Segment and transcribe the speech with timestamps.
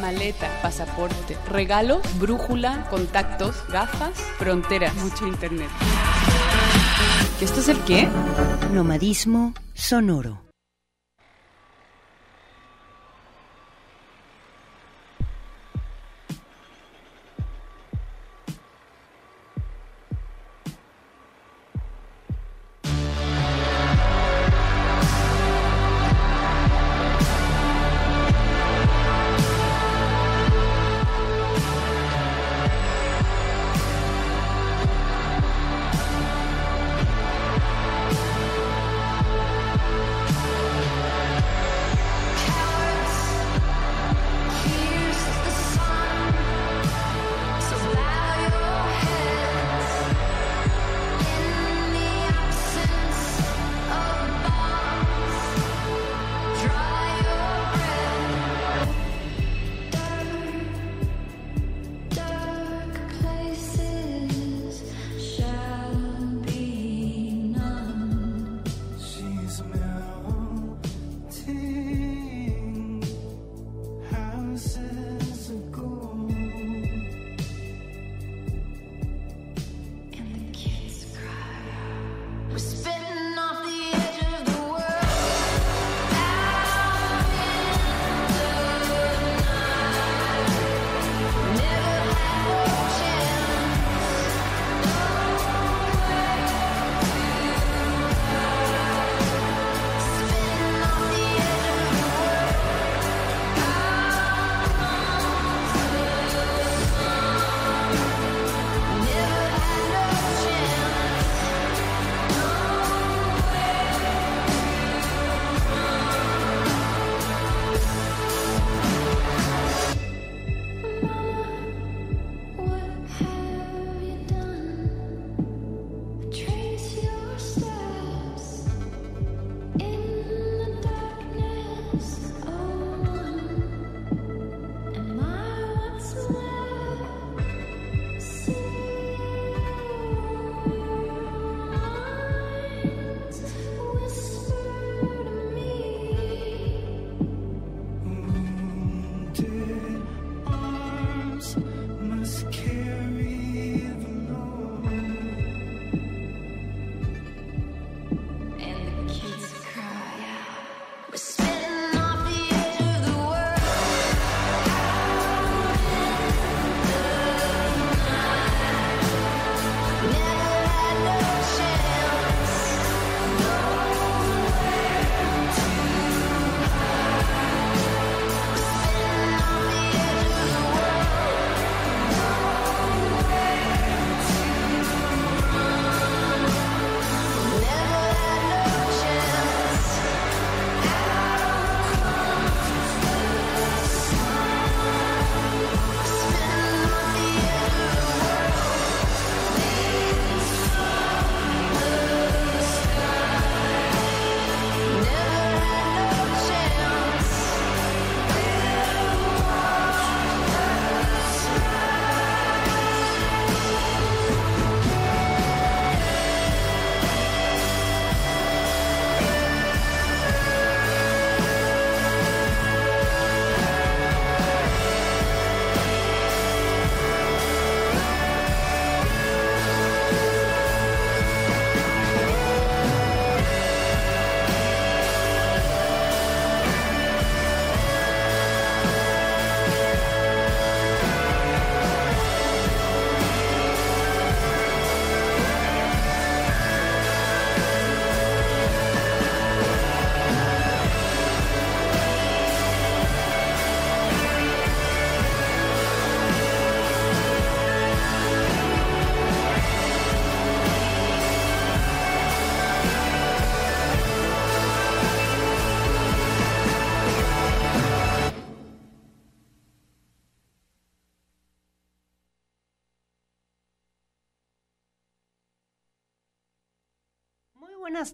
[0.00, 5.68] maleta, pasaporte, regalo, brújula, contactos, gafas, fronteras, mucho internet.
[7.40, 8.08] ¿Y esto es el qué?
[8.72, 10.47] Nomadismo sonoro.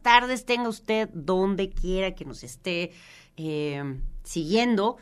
[0.05, 2.93] Tardes tenga usted donde quiera que nos esté
[3.37, 3.83] eh,
[4.23, 4.99] siguiendo,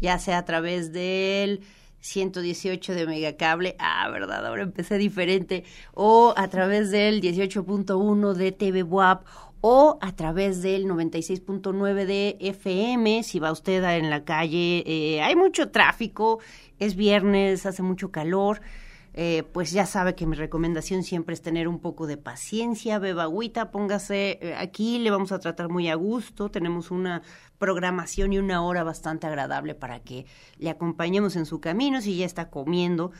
[0.00, 1.60] ya sea a través del
[2.00, 8.82] 118 de Megacable, ah, verdad, ahora empecé diferente, o a través del 18.1 de TV
[8.82, 9.26] WAP,
[9.60, 15.36] o a través del 96.9 de FM, si va usted en la calle, eh, hay
[15.36, 16.40] mucho tráfico,
[16.78, 18.62] es viernes, hace mucho calor,
[19.18, 23.22] eh, pues ya sabe que mi recomendación siempre es tener un poco de paciencia, beba
[23.22, 27.22] agüita, póngase eh, aquí, le vamos a tratar muy a gusto, tenemos una
[27.56, 30.26] programación y una hora bastante agradable para que
[30.58, 33.10] le acompañemos en su camino, si ya está comiendo.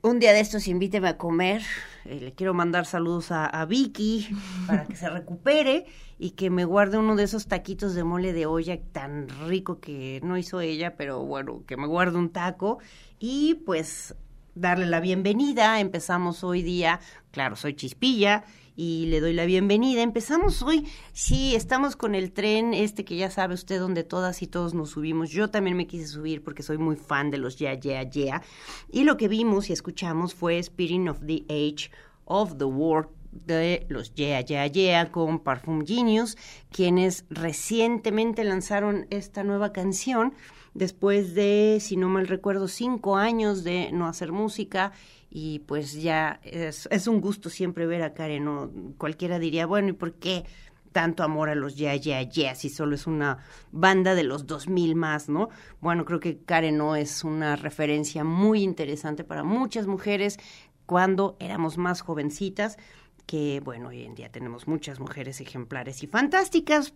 [0.00, 1.62] Un día de estos invíteme a comer,
[2.04, 4.28] eh, le quiero mandar saludos a, a Vicky
[4.68, 5.86] para que se recupere
[6.20, 10.20] y que me guarde uno de esos taquitos de mole de olla tan rico que
[10.22, 12.78] no hizo ella, pero bueno, que me guarde un taco
[13.18, 14.14] y pues
[14.54, 15.80] darle la bienvenida.
[15.80, 17.00] Empezamos hoy día,
[17.30, 18.44] claro, soy Chispilla
[18.76, 20.02] y le doy la bienvenida.
[20.02, 24.46] Empezamos hoy, sí, estamos con el tren este que ya sabe usted donde todas y
[24.46, 25.30] todos nos subimos.
[25.30, 28.42] Yo también me quise subir porque soy muy fan de los Yeah, Yeah, Yeah.
[28.90, 31.90] Y lo que vimos y escuchamos fue Spirit of the Age
[32.24, 36.36] of the World de los Yeah Yeah Yeah con Parfum Genius,
[36.70, 40.34] quienes recientemente lanzaron esta nueva canción
[40.74, 44.92] después de, si no mal recuerdo, cinco años de no hacer música
[45.30, 48.70] y pues ya es, es un gusto siempre ver a Karen, ¿no?
[48.98, 50.44] Cualquiera diría, bueno, ¿y por qué
[50.92, 53.38] tanto amor a los Yeah Yeah Yeah si solo es una
[53.72, 55.48] banda de los 2000 más, ¿no?
[55.80, 60.38] Bueno, creo que Karen no es una referencia muy interesante para muchas mujeres
[60.86, 62.76] cuando éramos más jovencitas,
[63.26, 66.92] que bueno, hoy en día tenemos muchas mujeres ejemplares y fantásticas,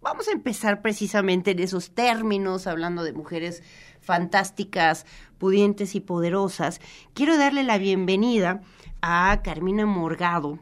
[0.00, 3.64] Vamos a empezar precisamente en esos términos, hablando de mujeres
[4.00, 5.06] fantásticas,
[5.38, 6.80] pudientes y poderosas.
[7.14, 8.62] Quiero darle la bienvenida
[9.02, 10.60] a Carmina Morgado,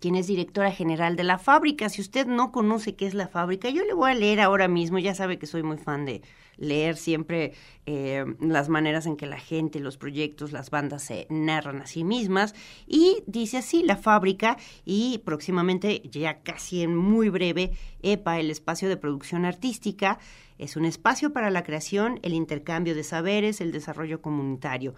[0.00, 1.88] quien es directora general de la fábrica.
[1.88, 4.98] Si usted no conoce qué es la fábrica, yo le voy a leer ahora mismo,
[4.98, 6.22] ya sabe que soy muy fan de
[6.56, 7.52] leer siempre
[7.84, 12.04] eh, las maneras en que la gente, los proyectos, las bandas se narran a sí
[12.04, 12.54] mismas.
[12.86, 17.72] Y dice así, la fábrica y próximamente, ya casi en muy breve,
[18.02, 20.18] EPA, el espacio de producción artística,
[20.58, 24.94] es un espacio para la creación, el intercambio de saberes, el desarrollo comunitario.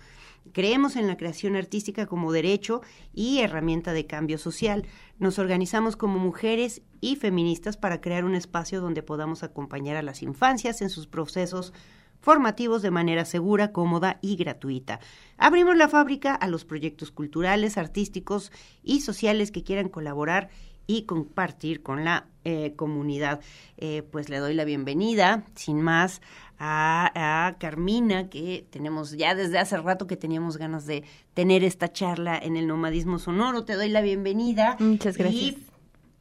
[0.52, 2.80] Creemos en la creación artística como derecho
[3.12, 4.86] y herramienta de cambio social.
[5.18, 10.22] Nos organizamos como mujeres y feministas para crear un espacio donde podamos acompañar a las
[10.22, 11.72] infancias en sus procesos
[12.20, 15.00] formativos de manera segura, cómoda y gratuita.
[15.36, 18.52] Abrimos la fábrica a los proyectos culturales, artísticos
[18.82, 20.50] y sociales que quieran colaborar
[20.88, 23.40] y compartir con la eh, comunidad.
[23.76, 26.20] Eh, pues le doy la bienvenida, sin más,
[26.58, 31.04] a, Carmina, que tenemos ya desde hace rato que teníamos ganas de
[31.34, 33.64] tener esta charla en el nomadismo sonoro.
[33.64, 34.76] Te doy la bienvenida.
[34.80, 35.42] Muchas gracias.
[35.42, 35.66] Y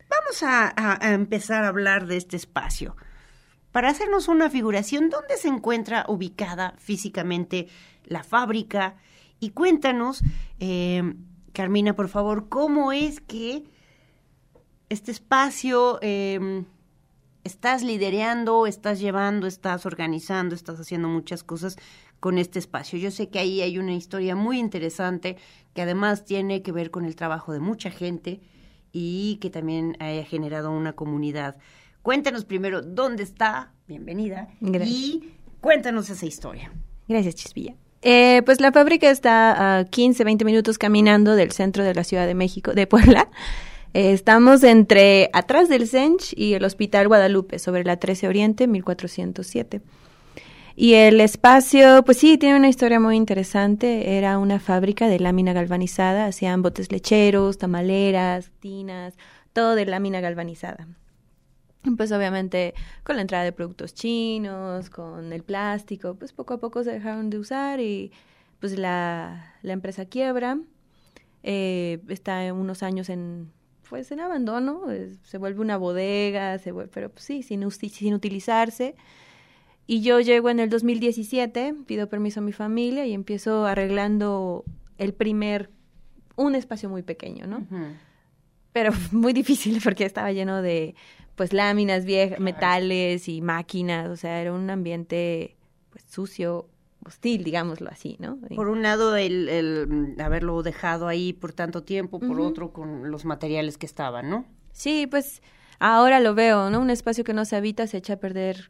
[0.09, 2.95] vamos a, a empezar a hablar de este espacio.
[3.71, 7.67] Para hacernos una figuración, ¿dónde se encuentra ubicada físicamente
[8.03, 8.97] la fábrica?
[9.39, 10.23] Y cuéntanos,
[10.59, 11.13] eh,
[11.53, 13.63] Carmina, por favor, cómo es que
[14.89, 16.63] este espacio eh,
[17.43, 21.77] estás liderando, estás llevando, estás organizando, estás haciendo muchas cosas
[22.19, 22.99] con este espacio.
[22.99, 25.37] Yo sé que ahí hay una historia muy interesante
[25.73, 28.41] que además tiene que ver con el trabajo de mucha gente
[28.91, 31.57] y que también haya generado una comunidad.
[32.01, 36.71] Cuéntanos primero dónde está, bienvenida, y cuéntanos esa historia.
[37.07, 37.75] Gracias, Chispilla.
[38.01, 42.25] Eh, pues la fábrica está a 15, 20 minutos caminando del centro de la Ciudad
[42.25, 43.29] de México, de Puebla.
[43.97, 49.81] Eh, estamos entre atrás del Sench y el Hospital Guadalupe, sobre la 13 Oriente, 1407.
[50.75, 54.15] Y el espacio, pues sí, tiene una historia muy interesante.
[54.15, 56.27] Era una fábrica de lámina galvanizada.
[56.27, 59.15] Hacían botes lecheros, tamaleras, tinas,
[59.51, 60.87] todo de lámina galvanizada.
[61.97, 66.83] Pues obviamente con la entrada de productos chinos, con el plástico, pues poco a poco
[66.83, 68.11] se dejaron de usar y
[68.59, 70.59] pues la, la empresa quiebra.
[71.41, 73.56] Eh, está unos años en
[73.89, 74.83] pues en abandono,
[75.23, 78.95] se vuelve una bodega, se vuelve, pero pues sí, sin, sin utilizarse.
[79.85, 84.65] Y yo llego en el 2017, pido permiso a mi familia y empiezo arreglando
[84.97, 85.69] el primer,
[86.35, 87.65] un espacio muy pequeño, ¿no?
[88.73, 90.95] Pero muy difícil porque estaba lleno de,
[91.35, 95.55] pues, láminas viejas, metales y máquinas, o sea, era un ambiente,
[95.89, 96.67] pues, sucio,
[97.05, 98.37] hostil, digámoslo así, ¿no?
[98.55, 103.25] Por un lado, el, el haberlo dejado ahí por tanto tiempo, por otro, con los
[103.25, 104.45] materiales que estaban, ¿no?
[104.71, 105.41] Sí, pues
[105.79, 106.79] ahora lo veo, ¿no?
[106.79, 108.69] Un espacio que no se habita se echa a perder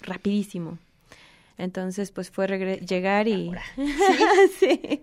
[0.00, 0.78] rapidísimo.
[1.56, 2.46] Entonces, pues fue
[2.86, 3.50] llegar y...
[4.58, 5.02] ¿Sí?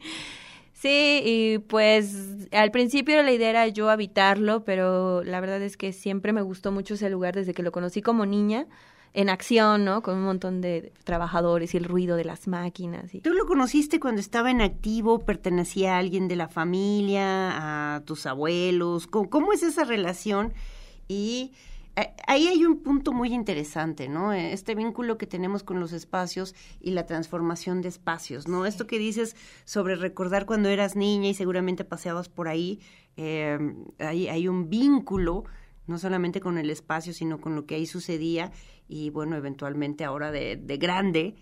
[0.73, 1.21] ¿Sí?
[1.25, 6.31] y pues al principio la idea era yo habitarlo, pero la verdad es que siempre
[6.31, 8.67] me gustó mucho ese lugar desde que lo conocí como niña
[9.13, 10.01] en acción, ¿no?
[10.01, 13.13] Con un montón de trabajadores y el ruido de las máquinas.
[13.13, 13.21] Y...
[13.21, 15.19] ¿Tú lo conociste cuando estaba en activo?
[15.19, 19.07] ¿Pertenecía a alguien de la familia, a tus abuelos?
[19.07, 20.53] ¿Cómo, es esa relación?
[21.07, 21.53] Y
[21.95, 24.33] eh, ahí hay un punto muy interesante, ¿no?
[24.33, 28.65] Este vínculo que tenemos con los espacios y la transformación de espacios, ¿no?
[28.65, 32.81] Esto que dices sobre recordar cuando eras niña y seguramente paseabas por ahí,
[33.15, 33.57] eh,
[33.99, 35.45] hay, hay un vínculo
[35.87, 38.51] no solamente con el espacio, sino con lo que ahí sucedía
[38.87, 41.35] y bueno, eventualmente ahora de, de grande,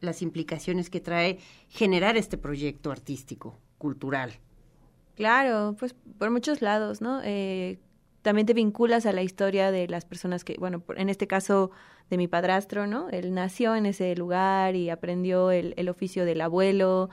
[0.00, 4.32] las implicaciones que trae generar este proyecto artístico, cultural.
[5.14, 7.20] Claro, pues por muchos lados, ¿no?
[7.24, 7.78] Eh,
[8.22, 11.70] también te vinculas a la historia de las personas que, bueno, en este caso
[12.10, 13.08] de mi padrastro, ¿no?
[13.10, 17.08] Él nació en ese lugar y aprendió el, el oficio del abuelo,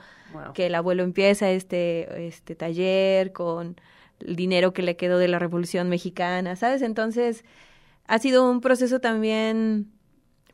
[0.54, 3.76] que el abuelo empieza este, este taller con
[4.20, 6.82] el dinero que le quedó de la Revolución Mexicana, ¿sabes?
[6.82, 7.44] Entonces,
[8.06, 9.90] ha sido un proceso también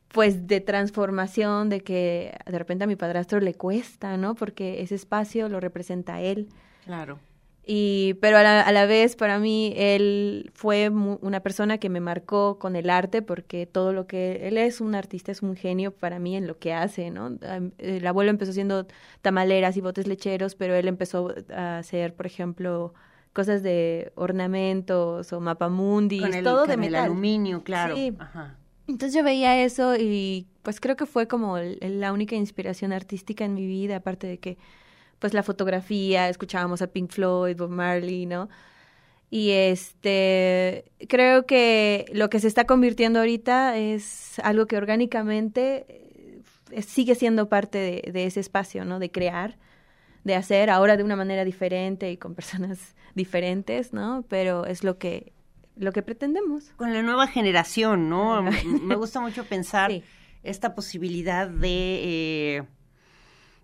[0.08, 4.36] pues de transformación, de que de repente a mi padrastro le cuesta, ¿no?
[4.36, 6.48] Porque ese espacio lo representa él.
[6.84, 7.18] Claro.
[7.66, 11.98] Y, pero a la, a la vez, para mí, él fue una persona que me
[11.98, 15.90] marcó con el arte, porque todo lo que él es un artista, es un genio
[15.90, 17.36] para mí en lo que hace, ¿no?
[17.78, 18.86] El abuelo empezó haciendo
[19.22, 22.92] tamaleras y botes lecheros, pero él empezó a hacer, por ejemplo,
[23.34, 27.04] cosas de ornamentos o mapamundis, con el, todo con de el metal.
[27.04, 27.94] aluminio, claro.
[27.96, 28.12] Sí.
[28.18, 28.56] Ajá.
[28.86, 33.44] Entonces yo veía eso y pues creo que fue como el- la única inspiración artística
[33.44, 34.56] en mi vida, aparte de que
[35.18, 38.48] pues la fotografía, escuchábamos a Pink Floyd, Bob Marley, ¿no?
[39.30, 45.86] Y este, creo que lo que se está convirtiendo ahorita es algo que orgánicamente
[46.70, 48.98] eh, sigue siendo parte de, de ese espacio, ¿no?
[48.98, 49.56] De crear,
[50.24, 54.24] de hacer, ahora de una manera diferente y con personas diferentes, ¿no?
[54.28, 55.32] Pero es lo que,
[55.76, 56.70] lo que pretendemos.
[56.76, 58.42] Con la nueva generación, ¿no?
[58.42, 60.02] Me gusta mucho pensar Sí.
[60.42, 62.62] esta posibilidad de, eh,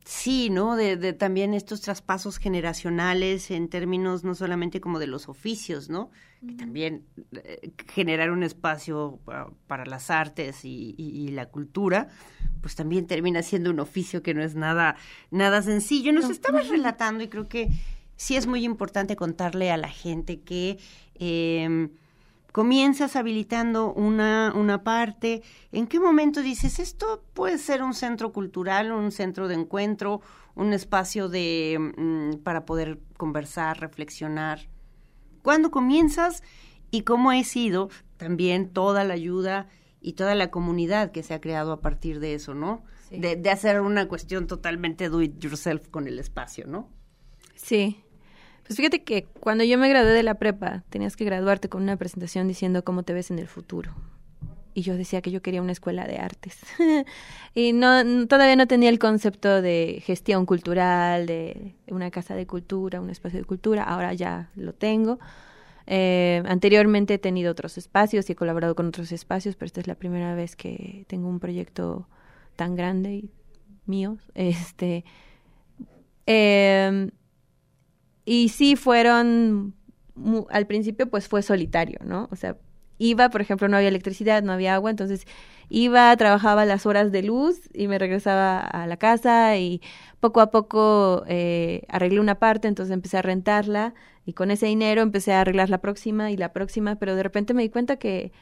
[0.04, 0.76] sí, ¿no?
[0.76, 6.10] De, de también estos traspasos generacionales en términos no solamente como de los oficios, ¿no?
[6.46, 12.08] Que también eh, generar un espacio pa- para las artes y, y- y la cultura,
[12.62, 14.96] pues también termina siendo un oficio que no es nada,
[15.30, 16.12] nada sencillo.
[16.12, 17.68] Nos estabas relatando y creo que
[18.16, 20.78] sí es muy importante contarle a la gente que
[21.14, 21.88] eh,
[22.52, 25.42] comienzas habilitando una, una parte.
[25.72, 30.20] ¿En qué momento dices esto puede ser un centro cultural, un centro de encuentro,
[30.54, 34.68] un espacio de mm, para poder conversar, reflexionar?
[35.42, 36.42] ¿Cuándo comienzas
[36.90, 39.68] y cómo ha sido también toda la ayuda
[40.00, 42.82] y toda la comunidad que se ha creado a partir de eso, ¿no?
[43.08, 43.18] Sí.
[43.18, 46.88] De, de hacer una cuestión totalmente do it yourself con el espacio, ¿no?
[47.54, 48.02] Sí.
[48.70, 51.96] Pues fíjate que cuando yo me gradué de la prepa, tenías que graduarte con una
[51.96, 53.90] presentación diciendo cómo te ves en el futuro.
[54.74, 56.60] Y yo decía que yo quería una escuela de artes.
[57.56, 63.00] y no todavía no tenía el concepto de gestión cultural, de una casa de cultura,
[63.00, 63.82] un espacio de cultura.
[63.82, 65.18] Ahora ya lo tengo.
[65.88, 69.88] Eh, anteriormente he tenido otros espacios y he colaborado con otros espacios, pero esta es
[69.88, 72.06] la primera vez que tengo un proyecto
[72.54, 73.30] tan grande y
[73.86, 74.16] mío.
[74.36, 75.04] Este,
[76.26, 77.10] eh,
[78.24, 79.74] y sí fueron,
[80.50, 82.28] al principio pues fue solitario, ¿no?
[82.30, 82.56] O sea,
[82.98, 85.26] iba, por ejemplo, no había electricidad, no había agua, entonces
[85.70, 89.80] iba, trabajaba las horas de luz y me regresaba a la casa y
[90.20, 93.94] poco a poco eh, arreglé una parte, entonces empecé a rentarla
[94.26, 97.54] y con ese dinero empecé a arreglar la próxima y la próxima, pero de repente
[97.54, 98.32] me di cuenta que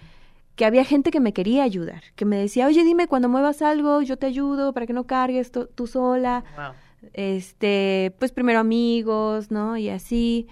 [0.57, 4.03] que había gente que me quería ayudar, que me decía, oye, dime cuando muevas algo,
[4.03, 6.73] yo te ayudo para que no cargues tú sola Wow.
[7.13, 9.77] Este, pues primero amigos, ¿no?
[9.77, 10.47] Y así.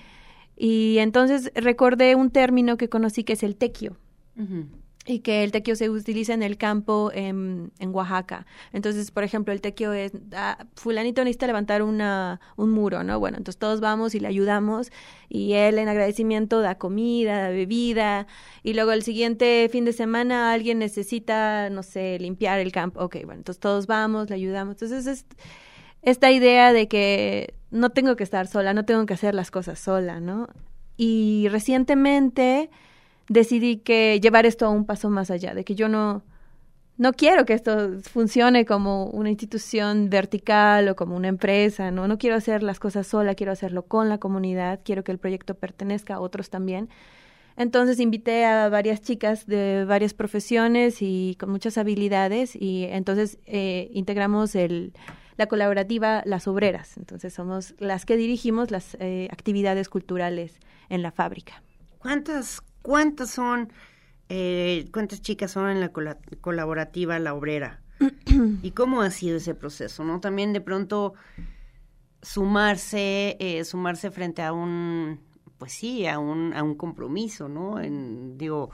[0.56, 3.96] Y entonces recordé un término que conocí que es el tequio.
[5.08, 8.44] Y que el tequio se utiliza en el campo en, en Oaxaca.
[8.72, 13.18] Entonces, por ejemplo, el tequio es, ah, fulanito necesita levantar una, un muro, ¿no?
[13.20, 14.90] Bueno, entonces todos vamos y le ayudamos
[15.28, 18.26] y él en agradecimiento da comida, da bebida
[18.62, 23.00] y luego el siguiente fin de semana alguien necesita, no sé, limpiar el campo.
[23.00, 24.74] Ok, bueno, entonces todos vamos, le ayudamos.
[24.74, 25.24] Entonces es
[26.06, 29.80] esta idea de que no tengo que estar sola, no tengo que hacer las cosas
[29.80, 30.48] sola, ¿no?
[30.96, 32.70] Y recientemente
[33.28, 36.22] decidí que llevar esto a un paso más allá, de que yo no,
[36.96, 42.06] no quiero que esto funcione como una institución vertical o como una empresa, ¿no?
[42.06, 45.54] No quiero hacer las cosas sola, quiero hacerlo con la comunidad, quiero que el proyecto
[45.54, 46.88] pertenezca a otros también.
[47.56, 53.90] Entonces invité a varias chicas de varias profesiones y con muchas habilidades y entonces eh,
[53.92, 54.92] integramos el,
[55.36, 56.96] la colaborativa Las Obreras.
[56.96, 61.62] Entonces somos las que dirigimos las eh, actividades culturales en la fábrica.
[61.98, 63.72] ¿Cuántas, cuántas son
[64.28, 65.90] eh, ¿cuántas chicas son en la
[66.40, 67.80] colaborativa La Obrera?
[68.62, 70.04] ¿Y cómo ha sido ese proceso?
[70.04, 70.20] ¿No?
[70.20, 71.14] También de pronto
[72.22, 75.20] sumarse, eh, sumarse frente a un,
[75.58, 77.78] pues sí, a un, a un compromiso, ¿no?
[77.78, 78.70] En, digo,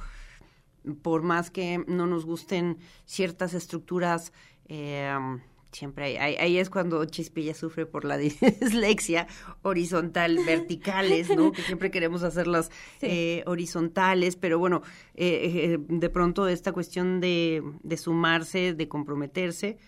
[1.03, 4.33] por más que no nos gusten ciertas estructuras,
[4.69, 5.15] eh,
[5.73, 9.27] siempre hay, ahí es cuando Chispilla sufre por la dislexia
[9.63, 11.53] horizontal, verticales, ¿no?
[11.53, 14.83] Que siempre queremos hacerlas eh, horizontales, pero bueno,
[15.15, 19.79] eh, de pronto esta cuestión de, de sumarse, de comprometerse,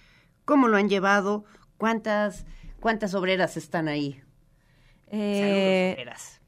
[0.45, 1.45] ¿cómo lo han llevado?
[1.77, 2.47] ¿Cuántas,
[2.81, 4.21] cuántas obreras están ahí?
[5.11, 6.41] Saludos,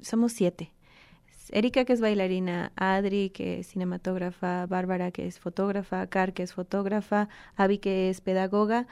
[0.00, 0.72] somos siete.
[1.52, 6.52] Erika, que es bailarina, Adri, que es cinematógrafa, Bárbara, que es fotógrafa, Car, que es
[6.52, 8.86] fotógrafa, Avi, que es pedagoga,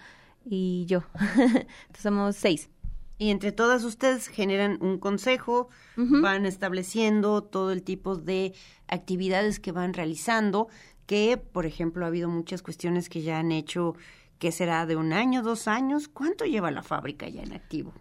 [0.45, 1.03] y yo.
[1.37, 2.71] Entonces somos seis.
[3.19, 8.53] Y entre todas ustedes generan un consejo, van estableciendo todo el tipo de
[8.89, 10.69] actividades que van realizando,
[11.07, 13.95] que, por ejemplo, ha habido muchas cuestiones que ya han hecho,
[14.39, 16.09] que será de un año, dos años.
[16.09, 17.95] ¿Cuánto lleva la fábrica ya en activo?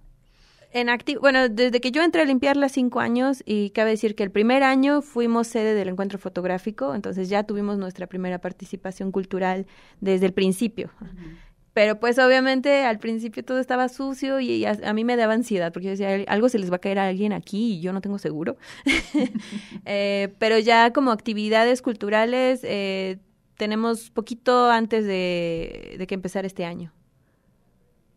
[0.76, 4.24] En activo, bueno, desde que yo entré a limpiarla cinco años y cabe decir que
[4.24, 9.68] el primer año fuimos sede del encuentro fotográfico, entonces ya tuvimos nuestra primera participación cultural
[10.02, 10.92] desde el principio.
[11.72, 15.86] Pero pues obviamente al principio todo estaba sucio y a, mí me daba ansiedad porque
[15.86, 18.18] yo decía, algo se les va a caer a alguien aquí y yo no tengo
[18.18, 18.58] seguro.
[19.86, 23.20] eh, pero ya como actividades culturales eh,
[23.56, 26.92] tenemos poquito antes de, de que empezara este año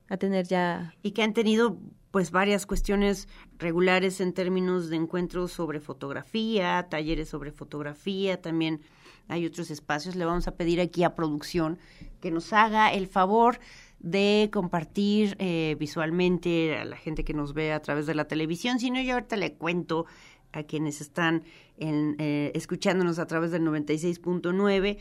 [0.08, 0.94] a tener ya...
[1.02, 1.78] Y que han tenido
[2.10, 8.80] pues varias cuestiones regulares en términos de encuentros sobre fotografía, talleres sobre fotografía, también
[9.28, 10.16] hay otros espacios.
[10.16, 11.78] Le vamos a pedir aquí a producción
[12.20, 13.60] que nos haga el favor
[14.00, 18.78] de compartir eh, visualmente a la gente que nos ve a través de la televisión.
[18.78, 20.06] Si no, yo ahorita le cuento
[20.52, 21.44] a quienes están
[21.76, 24.98] en, eh, escuchándonos a través del 96.9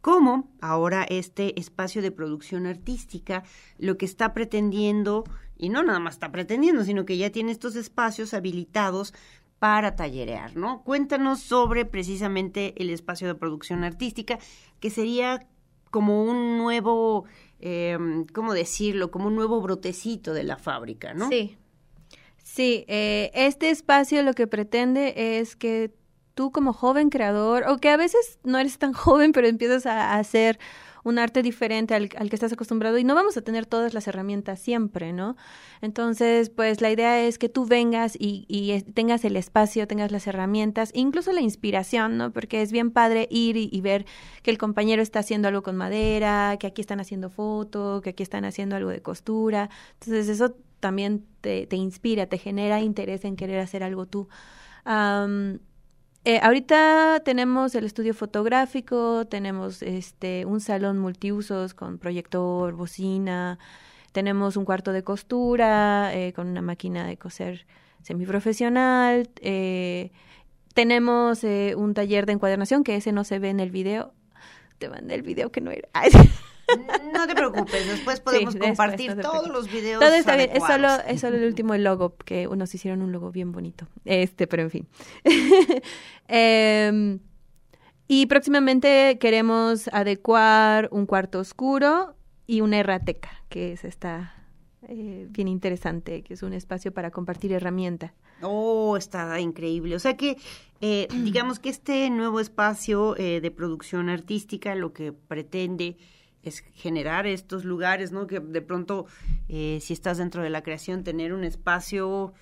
[0.00, 3.42] cómo ahora este espacio de producción artística
[3.78, 5.24] lo que está pretendiendo
[5.58, 9.12] y no nada más está pretendiendo, sino que ya tiene estos espacios habilitados
[9.58, 10.82] para tallerear, ¿no?
[10.84, 14.38] Cuéntanos sobre precisamente el espacio de producción artística,
[14.78, 15.46] que sería
[15.90, 17.24] como un nuevo,
[17.60, 17.98] eh,
[18.32, 19.10] ¿cómo decirlo?
[19.10, 21.28] Como un nuevo brotecito de la fábrica, ¿no?
[21.28, 21.56] Sí.
[22.44, 25.92] Sí, eh, este espacio lo que pretende es que
[26.34, 30.16] tú como joven creador, o que a veces no eres tan joven, pero empiezas a
[30.16, 30.58] hacer
[31.04, 34.60] un arte diferente al, que estás acostumbrado y no vamos a tener todas las herramientas
[34.60, 35.36] siempre, ¿no?
[35.80, 40.26] Entonces, pues la idea es que tú vengas y, y tengas el espacio, tengas las
[40.26, 42.32] herramientas, incluso la inspiración, ¿no?
[42.32, 44.06] Porque es bien padre ir y, ver
[44.42, 48.22] que el compañero está haciendo algo con madera, que aquí están haciendo foto, que aquí
[48.22, 49.70] están haciendo algo de costura.
[49.94, 54.28] Entonces, eso también te, te inspira, te genera interés en querer hacer algo tú.
[56.28, 63.58] Eh, ahorita tenemos el estudio fotográfico, tenemos este un salón multiusos con proyector, bocina,
[64.12, 67.66] tenemos un cuarto de costura eh, con una máquina de coser
[68.02, 70.12] semiprofesional, eh,
[70.74, 74.12] tenemos eh, un taller de encuadernación que ese no se ve en el video.
[74.76, 75.88] Te mandé el video que no era.
[77.12, 80.00] No te preocupes, después podemos compartir todos los videos.
[80.00, 83.30] Todo está bien, es solo, es solo el último logo, que unos hicieron un logo
[83.30, 83.86] bien bonito.
[84.04, 84.88] Este, pero en fin.
[86.30, 87.20] Em,
[88.06, 92.14] y próximamente queremos adecuar un cuarto oscuro
[92.46, 94.34] y una errateca, que es esta
[94.88, 98.14] eh, bien interesante, que es un espacio para compartir herramienta.
[98.42, 99.96] Oh, está increíble.
[99.96, 100.36] O sea que,
[100.80, 105.96] eh, digamos que este nuevo espacio eh, de producción artística lo que pretende
[106.42, 108.26] es generar estos lugares, ¿no?
[108.26, 109.06] Que de pronto,
[109.48, 112.32] eh, si estás dentro de la creación, tener un espacio,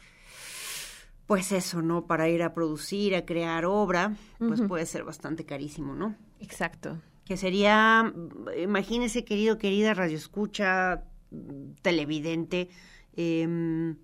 [1.26, 2.06] pues eso, ¿no?
[2.06, 6.14] Para ir a producir, a crear obra, pues puede ser bastante carísimo, ¿no?
[6.40, 7.00] Exacto.
[7.24, 8.12] Que sería,
[8.62, 11.02] imagínese, querido, querida radio escucha,
[11.82, 12.68] televidente,
[13.16, 13.96] em,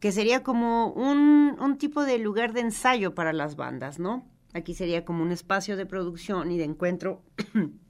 [0.00, 4.26] que sería como un, un tipo de lugar de ensayo para las bandas, ¿no?
[4.54, 7.22] Aquí sería como un espacio de producción y de encuentro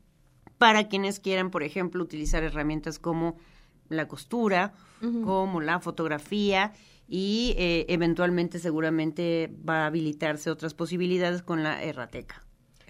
[0.59, 3.37] para quienes quieran, por ejemplo, utilizar herramientas como
[3.89, 6.73] la costura, como la fotografía
[7.09, 12.45] y eh, eventualmente seguramente va a habilitarse otras posibilidades con la errateca.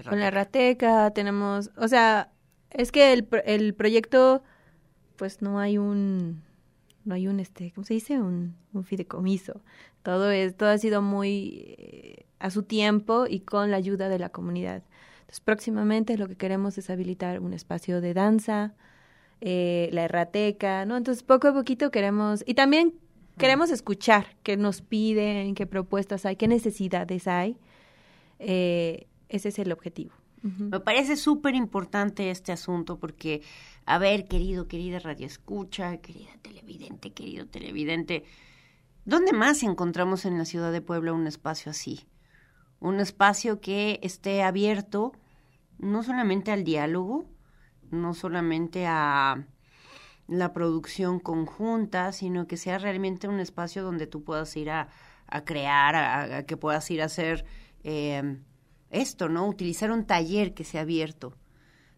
[0.09, 2.33] Con la errateca tenemos, o sea,
[2.71, 4.43] es que el, el proyecto,
[5.17, 6.43] pues no hay un,
[7.05, 8.21] no hay un, este, ¿cómo se dice?
[8.21, 9.63] Un, un fideicomiso.
[10.03, 14.19] Todo es, todo ha sido muy eh, a su tiempo y con la ayuda de
[14.19, 14.83] la comunidad.
[15.29, 18.73] Entonces, próximamente lo que queremos es habilitar un espacio de danza,
[19.43, 20.97] eh, la errateca, ¿no?
[20.97, 22.95] Entonces, poco a poquito queremos, y también
[23.37, 27.59] queremos escuchar qué nos piden, qué propuestas hay, qué necesidades hay.
[28.39, 30.15] eh, ese es el objetivo.
[30.43, 33.43] Me parece súper importante este asunto porque,
[33.85, 38.25] a ver, querido, querida radio escucha, querida televidente, querido televidente,
[39.05, 42.07] ¿dónde más encontramos en la ciudad de Puebla un espacio así?
[42.81, 45.13] Un espacio que esté abierto
[45.79, 47.25] no solamente al diálogo,
[47.91, 49.47] no solamente a
[50.27, 54.89] la producción conjunta, sino que sea realmente un espacio donde tú puedas ir a,
[55.45, 57.45] crear, a, que puedas ir a hacer
[57.83, 58.39] eh,
[58.91, 59.47] esto, ¿no?
[59.49, 61.35] Utilizar un taller que sea abierto.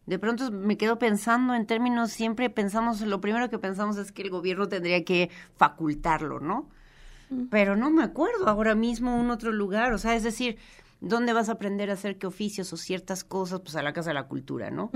[0.06, 4.22] De pronto me quedo pensando en términos, siempre pensamos, lo primero que pensamos es que
[4.22, 6.68] el gobierno tendría que facultarlo, ¿no?
[7.50, 10.56] Pero no me acuerdo ahora mismo un otro lugar, o sea, es decir,
[11.00, 13.60] ¿dónde vas a aprender a hacer qué oficios o ciertas cosas?
[13.60, 14.90] Pues a la Casa de la Cultura, ¿no?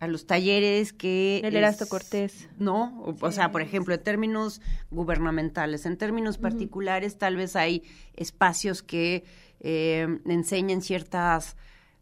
[0.00, 1.40] A los talleres que...
[1.44, 2.48] El Erasto Cortés.
[2.58, 7.82] No, o, sea, por ejemplo, en términos gubernamentales, en términos particulares, tal vez hay
[8.14, 9.24] espacios que
[9.60, 11.56] eh, enseñan ciertas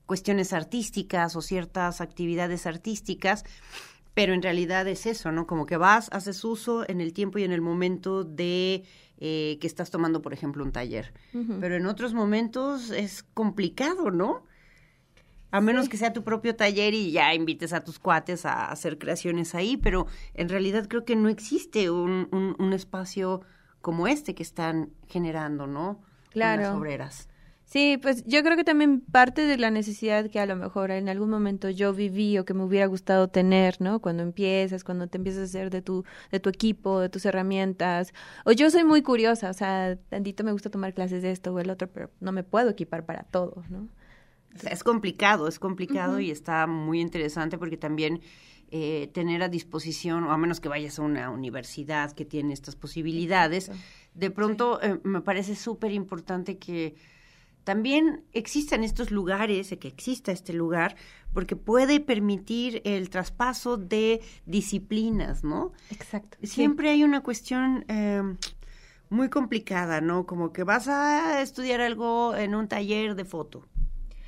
[0.04, 3.44] cuestiones artísticas o ciertas actividades artísticas,
[4.14, 5.46] pero en realidad es eso, ¿no?
[5.46, 8.84] Como que vas, haces uso en el tiempo y en el momento de
[9.18, 11.12] eh, que estás tomando, por ejemplo, un taller.
[11.60, 14.44] Pero en otros momentos es complicado, ¿no?
[15.50, 18.98] A menos que sea tu propio taller y ya invites a tus cuates a hacer
[18.98, 23.40] creaciones ahí, pero en realidad creo que no existe un, un, espacio
[23.80, 26.02] como este que están generando, ¿no?
[26.30, 26.62] Claro.
[26.62, 27.28] las obreras.
[27.66, 31.08] Sí, pues yo creo que también parte de la necesidad que a lo mejor en
[31.08, 34.00] algún momento yo viví o que me hubiera gustado tener, ¿no?
[34.00, 38.14] Cuando empiezas, cuando te empiezas a hacer de tu, de tu equipo, de tus herramientas.
[38.44, 41.58] O yo soy muy curiosa, o sea, tantito me gusta tomar clases de esto o
[41.58, 43.88] el otro, pero no me puedo equipar para todo, ¿no?
[44.70, 48.22] es complicado, es complicado y está muy interesante porque también
[48.70, 52.74] eh, tener a disposición, o a menos que vayas a una universidad que tiene estas
[52.74, 53.70] posibilidades,
[54.14, 56.94] de pronto eh, me parece súper importante que
[57.66, 60.94] también existan estos lugares, que exista este lugar,
[61.34, 65.72] porque puede permitir el traspaso de disciplinas, ¿no?
[65.90, 66.38] Exacto.
[66.44, 68.22] Siempre hay una cuestión eh,
[69.10, 70.26] muy complicada, ¿no?
[70.26, 73.66] Como que vas a estudiar algo en un taller de foto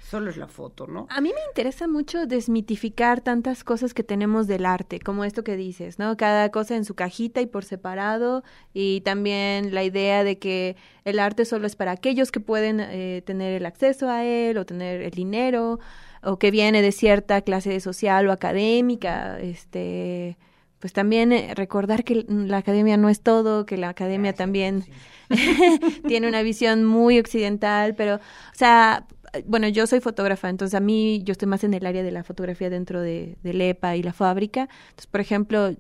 [0.09, 1.07] solo es la foto, ¿no?
[1.11, 5.57] A mí me interesa mucho desmitificar tantas cosas que tenemos del arte, como esto que
[5.57, 6.17] dices, ¿no?
[6.17, 8.43] Cada cosa en su cajita y por separado,
[8.73, 13.23] y también la idea de que el arte solo es para aquellos que pueden eh,
[13.27, 15.79] tener el acceso a él o tener el dinero,
[16.23, 20.39] o que viene de cierta clase social o académica, este
[20.79, 24.85] pues también eh, recordar que la academia no es todo, que la academia también
[26.07, 29.05] tiene una visión muy occidental, pero, o sea,
[29.47, 32.25] bueno, yo soy fotógrafa, entonces a mí yo estoy más en el área de la
[32.25, 34.69] fotografía dentro de, de EPA y la fábrica.
[34.91, 35.75] Entonces, por ejemplo,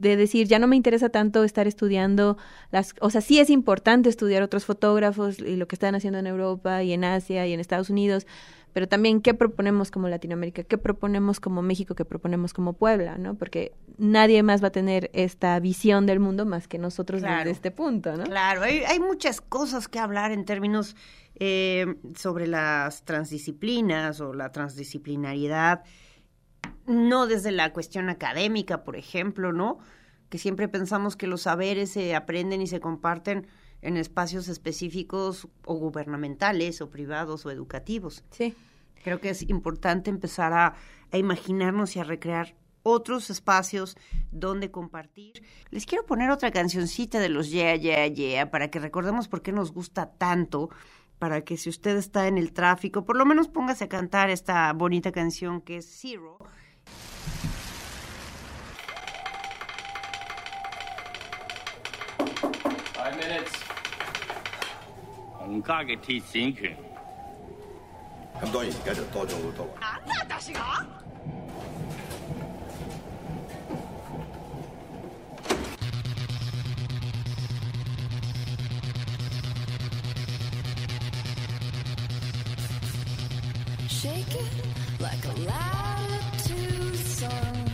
[0.00, 2.38] de decir, ya no me interesa tanto estar estudiando
[2.70, 6.26] las, o sea, sí es importante estudiar otros fotógrafos y lo que están haciendo en
[6.26, 8.26] Europa y en Asia y en Estados Unidos,
[8.72, 13.34] pero también qué proponemos como Latinoamérica, qué proponemos como México, qué proponemos como Puebla, ¿no?
[13.34, 17.70] Porque nadie más va a tener esta visión del mundo más que nosotros desde este
[17.70, 18.24] punto, ¿no?
[18.24, 20.96] Claro, hay, hay muchas cosas que hablar en términos
[21.40, 25.82] eh, sobre las transdisciplinas o la transdisciplinariedad,
[26.86, 29.78] no desde la cuestión académica, por ejemplo, ¿no?
[30.28, 33.46] Que siempre pensamos que los saberes se aprenden y se comparten
[33.80, 38.22] en espacios específicos o gubernamentales o privados o educativos.
[38.30, 38.54] Sí.
[39.02, 40.74] Creo que es importante empezar a,
[41.10, 43.96] a imaginarnos y a recrear otros espacios
[44.30, 45.42] donde compartir.
[45.70, 49.52] Les quiero poner otra cancioncita de los Yeah, Yeah, Yeah para que recordemos por qué
[49.52, 50.70] nos gusta tanto,
[51.20, 54.72] para que si usted está en el tráfico, por lo menos póngase a cantar esta
[54.72, 56.38] bonita canción que es Zero.
[62.94, 63.52] Five minutes.
[84.10, 87.70] Like a latitude song.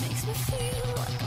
[0.00, 1.21] Makes me feel like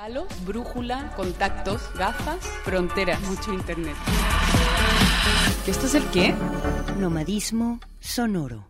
[0.00, 3.94] Regalos, brújula, contactos, gafas, fronteras, mucho internet.
[5.66, 6.34] ¿Que esto es el qué?
[6.98, 8.69] Nomadismo sonoro.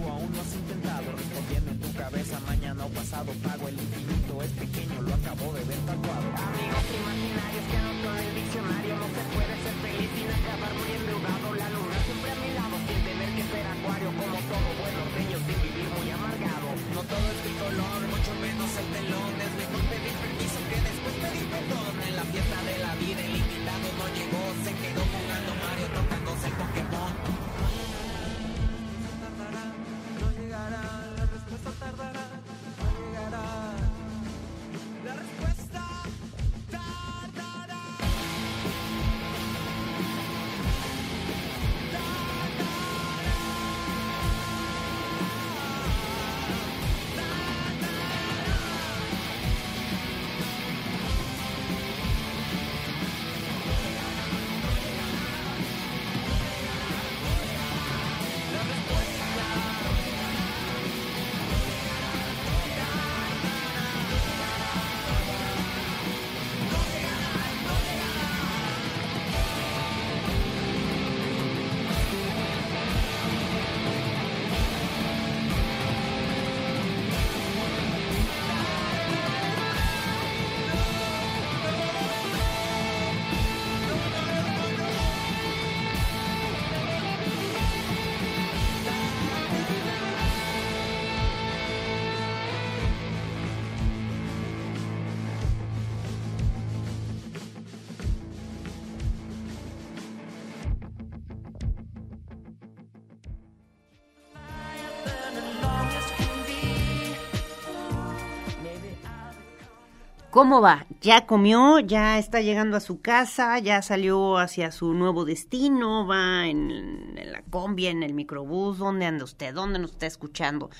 [110.41, 110.87] ¿Cómo va?
[111.01, 111.77] ¿Ya comió?
[111.77, 113.59] ¿Ya está llegando a su casa?
[113.59, 116.07] ¿Ya salió hacia su nuevo destino?
[116.07, 118.79] ¿Va en, la combi, en el microbús?
[118.79, 119.53] ¿Dónde anda usted?
[119.53, 120.71] ¿Dónde nos está escuchando?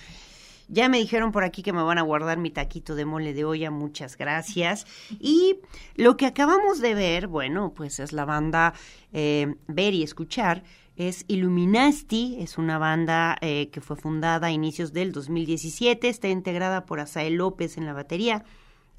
[0.68, 3.46] Ya me dijeron por aquí que me van a guardar mi taquito de mole de
[3.46, 4.88] olla, muchas gracias.
[5.20, 5.60] Y
[5.96, 8.74] lo que acabamos de ver, bueno, pues es la banda
[9.14, 10.64] eh, Ver y Escuchar,
[10.96, 16.88] es Illuminasti, es una banda eh, que fue fundada a inicios del 2017, está integrada
[16.88, 18.44] por Asael López en la batería,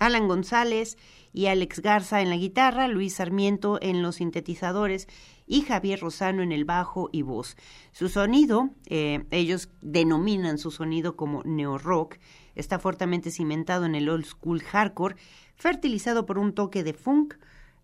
[0.03, 0.99] Alan González
[1.33, 5.07] y Alex Garza en la guitarra, Luis Sarmiento en los sintetizadores
[5.47, 7.57] y Javier Rosano en el bajo y voz.
[7.93, 12.17] Su sonido, eh, ellos denominan su sonido como neo-rock,
[12.57, 15.15] está fuertemente cimentado en el old school hardcore,
[15.55, 17.35] fertilizado por un toque de funk,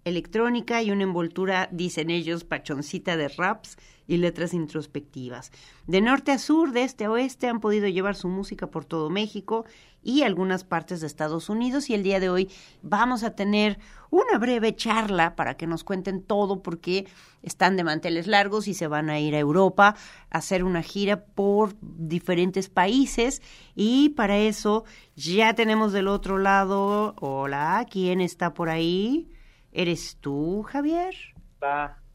[0.04, 3.76] electrónica y una envoltura, dicen ellos, pachoncita de raps
[4.08, 5.52] y letras introspectivas.
[5.86, 9.10] De norte a sur, de este a oeste, han podido llevar su música por todo
[9.10, 9.66] México
[10.02, 12.50] y algunas partes de Estados Unidos y el día de hoy
[12.82, 13.78] vamos a tener
[14.10, 17.06] una breve charla para que nos cuenten todo porque
[17.42, 19.94] están de manteles largos y se van a ir a Europa
[20.30, 23.42] a hacer una gira por diferentes países
[23.74, 29.30] y para eso ya tenemos del otro lado, hola, ¿quién está por ahí?
[29.70, 31.14] ¿Eres tú, Javier?
[31.60, 32.07] Hola.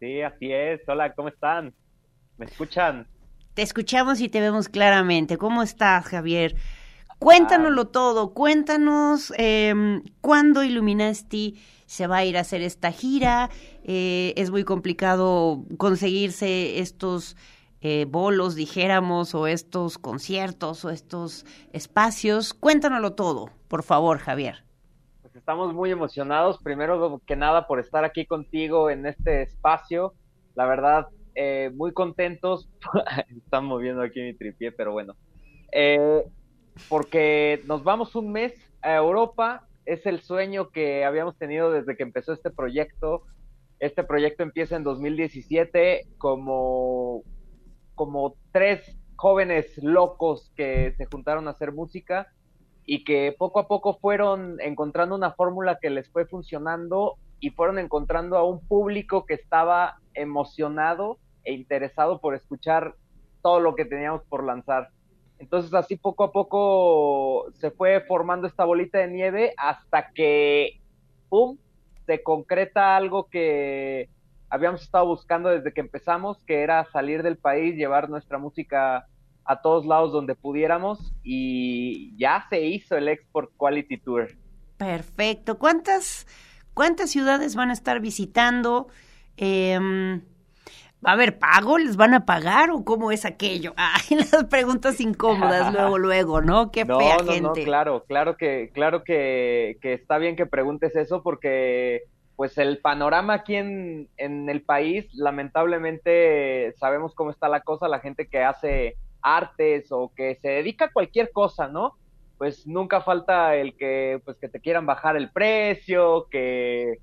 [0.00, 0.80] Sí, así es.
[0.86, 1.72] Hola, ¿cómo están?
[2.36, 3.06] ¿Me escuchan?
[3.54, 5.38] Te escuchamos y te vemos claramente.
[5.38, 6.54] ¿Cómo estás, Javier?
[7.18, 13.48] Cuéntanoslo todo, cuéntanos eh, cuándo Illuminati se va a ir a hacer esta gira.
[13.84, 17.36] Eh, es muy complicado conseguirse estos
[17.80, 22.52] eh, bolos, dijéramos, o estos conciertos o estos espacios.
[22.52, 24.65] Cuéntanoslo todo, por favor, Javier.
[25.36, 30.14] Estamos muy emocionados, primero que nada, por estar aquí contigo en este espacio.
[30.54, 32.70] La verdad, eh, muy contentos.
[33.36, 35.14] Están moviendo aquí mi tripié, pero bueno.
[35.72, 36.24] Eh,
[36.88, 39.68] porque nos vamos un mes a Europa.
[39.84, 43.24] Es el sueño que habíamos tenido desde que empezó este proyecto.
[43.78, 47.22] Este proyecto empieza en 2017 como,
[47.94, 52.32] como tres jóvenes locos que se juntaron a hacer música
[52.86, 57.80] y que poco a poco fueron encontrando una fórmula que les fue funcionando y fueron
[57.80, 62.94] encontrando a un público que estaba emocionado e interesado por escuchar
[63.42, 64.90] todo lo que teníamos por lanzar.
[65.38, 70.80] Entonces así poco a poco se fue formando esta bolita de nieve hasta que,
[71.28, 71.58] ¡pum!,
[72.06, 74.08] se concreta algo que
[74.48, 79.06] habíamos estado buscando desde que empezamos, que era salir del país, llevar nuestra música
[79.46, 84.28] a todos lados donde pudiéramos y ya se hizo el Export Quality Tour.
[84.76, 85.58] Perfecto.
[85.58, 86.26] ¿Cuántas,
[86.74, 88.88] cuántas ciudades van a estar visitando?
[89.36, 89.78] Eh,
[91.04, 91.78] ¿Va a haber pago?
[91.78, 93.74] ¿Les van a pagar o cómo es aquello?
[93.76, 96.70] Ay, las preguntas incómodas luego, luego, ¿no?
[96.70, 97.42] Qué no, fea no, gente.
[97.42, 102.02] No, claro, claro que, claro que, que, está bien que preguntes eso porque
[102.34, 108.00] pues el panorama aquí en, en el país, lamentablemente sabemos cómo está la cosa, la
[108.00, 108.96] gente que hace
[109.26, 111.96] artes o que se dedica a cualquier cosa, ¿no?
[112.38, 117.00] Pues nunca falta el que, pues que te quieran bajar el precio, que,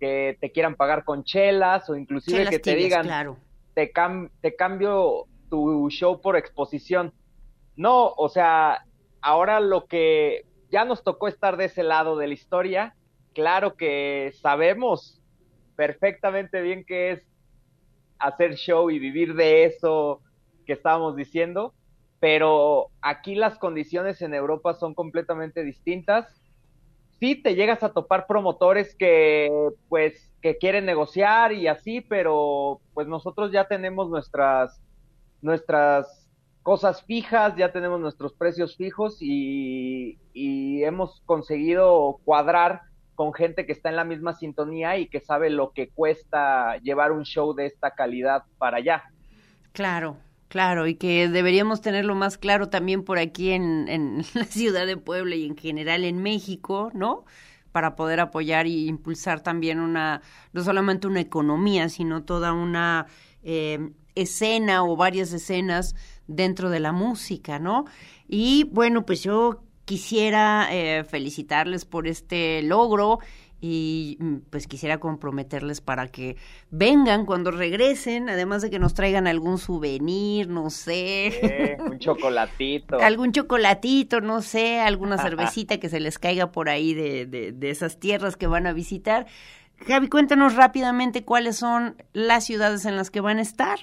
[0.00, 3.36] que te quieran pagar con chelas o inclusive Chelas que te tibias, digan, claro.
[3.74, 7.12] te, cam te cambio tu show por exposición.
[7.76, 8.84] No, o sea,
[9.20, 12.94] ahora lo que ya nos tocó estar de ese lado de la historia,
[13.34, 15.20] claro que sabemos
[15.76, 17.22] perfectamente bien qué es
[18.18, 20.22] hacer show y vivir de eso
[20.66, 21.74] que estábamos diciendo,
[22.20, 26.26] pero aquí las condiciones en Europa son completamente distintas.
[27.18, 29.48] Sí te llegas a topar promotores que
[29.88, 34.82] pues que quieren negociar y así, pero pues nosotros ya tenemos nuestras
[35.40, 36.28] nuestras
[36.62, 42.82] cosas fijas, ya tenemos nuestros precios fijos y, y hemos conseguido cuadrar
[43.14, 47.12] con gente que está en la misma sintonía y que sabe lo que cuesta llevar
[47.12, 49.04] un show de esta calidad para allá.
[49.72, 50.16] Claro,
[50.48, 54.96] claro, y que deberíamos tenerlo más claro también por aquí en, en la ciudad de
[54.96, 57.24] Puebla y en general en México, ¿no?
[57.72, 60.22] Para poder apoyar y impulsar también una,
[60.52, 63.06] no solamente una economía, sino toda una
[63.42, 65.94] eh, escena o varias escenas
[66.26, 67.84] dentro de la música, ¿no?
[68.28, 73.20] Y bueno, pues yo quisiera eh, felicitarles por este logro
[73.60, 74.18] y
[74.50, 76.36] pues quisiera comprometerles para que
[76.70, 81.26] vengan cuando regresen, además de que nos traigan algún souvenir, no sé.
[81.26, 83.00] Eh, un chocolatito.
[83.00, 87.70] algún chocolatito, no sé, alguna cervecita que se les caiga por ahí de, de, de
[87.70, 89.26] esas tierras que van a visitar.
[89.86, 93.78] Javi, cuéntanos rápidamente cuáles son las ciudades en las que van a estar.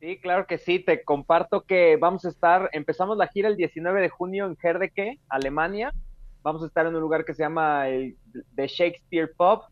[0.00, 4.00] Sí, claro que sí, te comparto que vamos a estar, empezamos la gira el 19
[4.00, 5.94] de junio en Herdecke, Alemania,
[6.46, 8.16] vamos a estar en un lugar que se llama el
[8.54, 9.62] The Shakespeare Pub,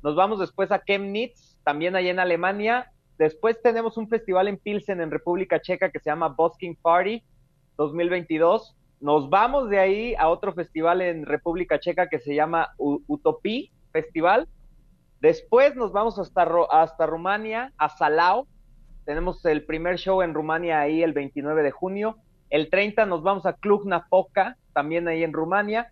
[0.00, 5.00] nos vamos después a Chemnitz, también allá en Alemania, después tenemos un festival en Pilsen,
[5.00, 7.24] en República Checa, que se llama Busking Party
[7.76, 13.02] 2022, nos vamos de ahí a otro festival en República Checa que se llama U
[13.08, 14.46] Utopía Festival,
[15.20, 18.46] después nos vamos hasta, hasta Rumania, a Salau,
[19.04, 22.18] tenemos el primer show en Rumania ahí el 29 de junio.
[22.48, 25.90] El 30 nos vamos a Cluj Napoca, también ahí en Rumania.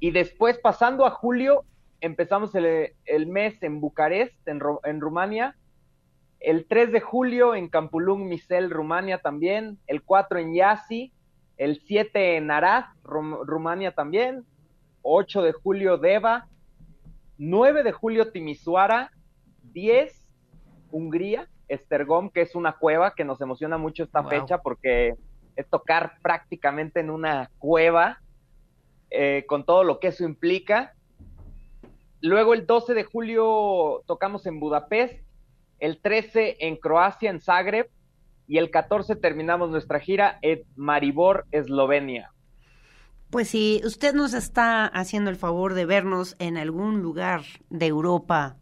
[0.00, 1.64] Y después, pasando a julio,
[2.00, 5.56] empezamos el, el mes en Bucarest, en, en, Rumania.
[6.40, 9.78] El 3 de julio en Campulung, Misel, Rumania también.
[9.86, 11.12] El 4 en Yasi.
[11.56, 14.44] El 7 en Arad, Rum Rumania también.
[15.02, 16.48] 8 de julio, Deva.
[17.38, 19.10] 9 de julio Timisoara,
[19.72, 20.26] 10
[20.90, 24.30] Hungría, Estergom, que es una cueva que nos emociona mucho esta Wow.
[24.30, 25.14] fecha porque
[25.54, 28.20] es tocar prácticamente en una cueva
[29.10, 30.94] eh, con todo lo que eso implica.
[32.20, 35.22] Luego el 12 de julio tocamos en Budapest,
[35.78, 37.90] el 13 en Croacia, en Zagreb,
[38.48, 42.32] y el 14 terminamos nuestra gira en Maribor, Eslovenia.
[43.30, 48.56] Pues si usted nos está haciendo el favor de vernos en algún lugar de Europa,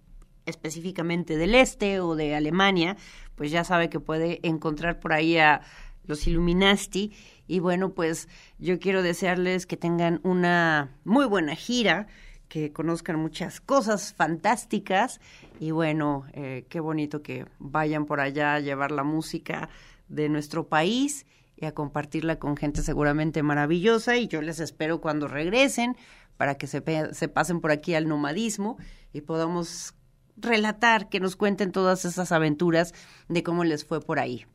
[0.47, 2.97] específicamente del este o de Alemania,
[3.34, 5.61] pues ya sabe que puede encontrar por ahí a
[6.07, 7.12] los Illuminati.
[7.46, 8.28] Y bueno, pues
[8.59, 12.07] yo quiero desearles que tengan una muy buena gira,
[12.48, 15.20] que conozcan muchas cosas fantásticas
[15.59, 19.68] y bueno, eh, qué bonito que vayan por allá a llevar la música
[20.09, 21.26] de nuestro país
[21.57, 25.96] y a compartirla con gente seguramente maravillosa y yo les espero cuando regresen
[26.36, 26.82] para que se,
[27.12, 28.76] se pasen por aquí al nomadismo
[29.12, 29.94] y podamos
[30.36, 32.92] relatar, que nos cuenten todas esas aventuras
[33.28, 34.46] de cómo les fue por ahí.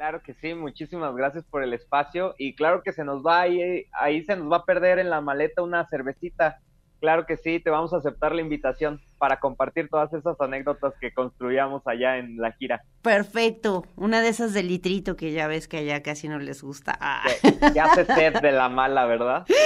[0.00, 3.84] Claro que sí, muchísimas gracias por el espacio y claro que se nos va ahí,
[3.92, 6.58] ahí se nos va a perder en la maleta una cervecita.
[7.00, 11.12] Claro que sí, te vamos a aceptar la invitación para compartir todas esas anécdotas que
[11.12, 12.82] construíamos allá en la gira.
[13.02, 16.96] Perfecto, una de esas de litrito que ya ves que allá casi no les gusta.
[17.00, 17.24] Ah.
[17.74, 19.46] Ya hace sed de la mala, ¿verdad?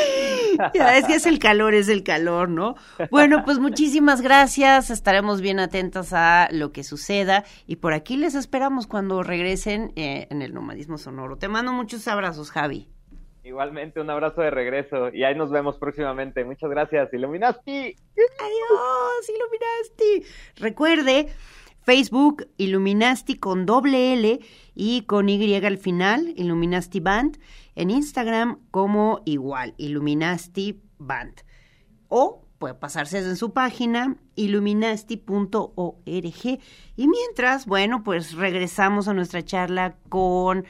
[0.72, 2.76] Ya, es que es el calor, es el calor, ¿no?
[3.10, 4.88] Bueno, pues muchísimas gracias.
[4.88, 10.28] Estaremos bien atentos a lo que suceda y por aquí les esperamos cuando regresen eh,
[10.30, 11.38] en el nomadismo sonoro.
[11.38, 12.93] Te mando muchos abrazos, Javi.
[13.44, 16.44] Igualmente un abrazo de regreso y ahí nos vemos próximamente.
[16.44, 17.94] Muchas gracias, Illuminati.
[18.40, 20.24] Adiós, Illuminasti.
[20.56, 21.28] Recuerde,
[21.82, 24.40] Facebook, Illuminasti con doble L
[24.74, 27.38] y con Y al final, Illuminasti Band.
[27.74, 31.42] En Instagram como igual, Illuminasti Band.
[32.08, 36.60] O puede pasarse en su página illuminasti.org.
[36.96, 40.64] Y mientras, bueno, pues regresamos a nuestra charla con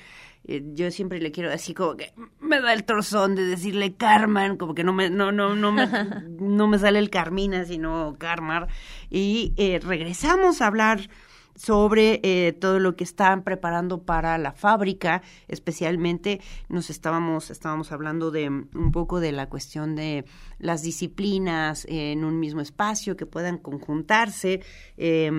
[0.46, 4.56] eh, yo siempre le quiero así como que me da el torzón de decirle Carmen,
[4.56, 5.86] como que no me, no, no, no me,
[6.38, 8.68] no me sale el Carmina, sino Carmar.
[9.10, 11.08] Y eh, regresamos a hablar
[11.56, 18.30] sobre eh, todo lo que están preparando para la fábrica, especialmente nos estábamos, estábamos hablando
[18.30, 20.24] de mm, un poco de la cuestión de
[20.58, 24.62] las disciplinas en un mismo espacio que puedan conjuntarse.
[24.98, 25.30] Eh,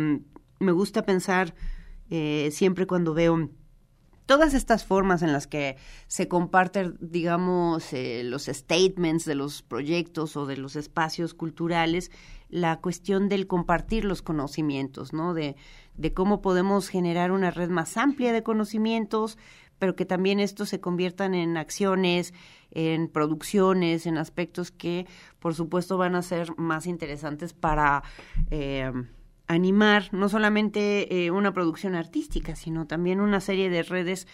[0.60, 1.54] me gusta pensar
[2.52, 3.50] siempre cuando veo
[4.26, 10.36] todas estas formas en las que se comparten, digamos, eh, los statements de los proyectos
[10.38, 12.12] o de los espacios culturales,
[12.50, 15.34] la cuestión del compartir los conocimientos, ¿no?
[15.34, 15.56] De,
[15.96, 19.38] de cómo podemos generar una red más amplia de conocimientos,
[19.80, 22.34] pero que también estos se conviertan en acciones,
[22.72, 25.06] en producciones, en aspectos que,
[25.40, 28.04] por supuesto, van a ser más interesantes para
[28.52, 28.92] eh,
[29.48, 34.28] animar no solamente eh, una producción artística, sino también una serie de redes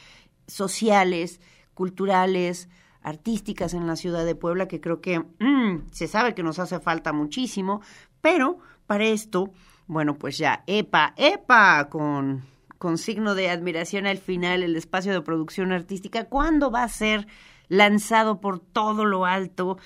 [0.47, 1.41] sociales,
[1.73, 2.69] culturales,
[3.01, 6.79] artísticas en la ciudad de Puebla, que creo que mm, se sabe que nos hace
[6.79, 7.81] falta muchísimo,
[8.21, 9.51] pero para esto,
[9.87, 12.43] bueno, pues ya, epa, epa, con,
[12.77, 17.27] con signo de admiración al final, el espacio de producción artística, ¿cuándo va a ser
[17.67, 19.77] lanzado por todo lo alto?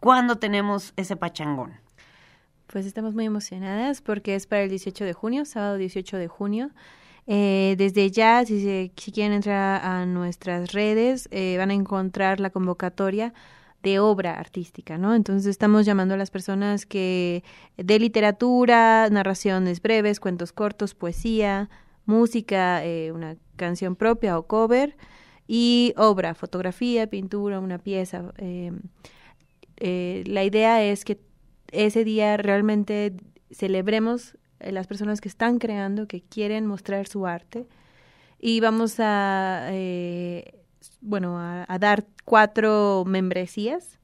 [0.00, 1.83] ¿Cuándo tenemos ese pachangón?
[2.74, 6.70] Pues estamos muy emocionadas porque es para el 18 de junio, sábado 18 de junio.
[7.28, 12.50] Eh, desde ya, si, si quieren entrar a nuestras redes, eh, van a encontrar la
[12.50, 13.32] convocatoria
[13.84, 15.14] de obra artística, ¿no?
[15.14, 17.44] Entonces estamos llamando a las personas que
[17.76, 21.70] de literatura, narraciones breves, cuentos cortos, poesía,
[22.06, 24.96] música, eh, una canción propia o cover
[25.46, 28.32] y obra, fotografía, pintura, una pieza.
[28.38, 28.72] eh,
[29.76, 31.20] eh, la idea es que
[31.74, 33.12] ese día realmente
[33.50, 37.66] celebremos eh, las personas que están creando, que quieren mostrar su arte.
[38.40, 40.54] Y vamos a, eh,
[41.00, 43.98] bueno, a, a dar cuatro membresías